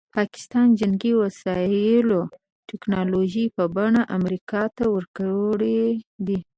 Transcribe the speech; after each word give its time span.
پاکستان 0.17 0.67
جنګي 0.79 1.13
وسایلو 1.21 2.19
ټیکنالوژي 2.69 3.45
په 3.55 3.63
پټه 3.75 4.01
امریکا 4.17 4.61
ته 4.75 4.83
ورکړې 4.95 5.81
ده. 6.25 6.37